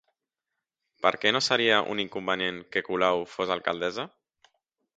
[1.05, 4.11] Per què no seria un inconvenient que Colau fos alcaldessa?